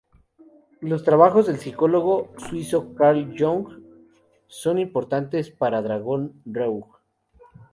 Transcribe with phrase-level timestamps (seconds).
[0.79, 3.67] Los trabajos del psicólogo suizo Carl Jung
[4.47, 6.89] son importantes para Dragon Rouge.